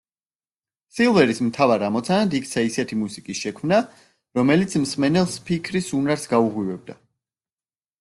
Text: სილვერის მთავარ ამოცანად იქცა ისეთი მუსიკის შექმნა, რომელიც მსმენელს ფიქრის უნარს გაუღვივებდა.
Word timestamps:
სილვერის 0.95 1.41
მთავარ 1.49 1.85
ამოცანად 1.89 2.33
იქცა 2.41 2.65
ისეთი 2.69 2.99
მუსიკის 3.03 3.45
შექმნა, 3.45 3.81
რომელიც 4.41 4.77
მსმენელს 4.89 5.41
ფიქრის 5.51 5.95
უნარს 6.03 6.31
გაუღვივებდა. 6.37 7.03